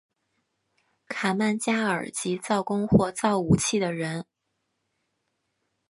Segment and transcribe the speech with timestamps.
[1.09, 4.25] 卡曼加尔即造弓或造武器的人。